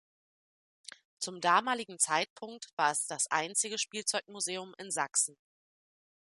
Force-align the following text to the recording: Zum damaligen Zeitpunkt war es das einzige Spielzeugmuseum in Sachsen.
Zum 1.19 1.41
damaligen 1.41 1.99
Zeitpunkt 1.99 2.73
war 2.75 2.91
es 2.91 3.05
das 3.05 3.29
einzige 3.29 3.77
Spielzeugmuseum 3.77 4.73
in 4.79 4.89
Sachsen. 4.89 5.37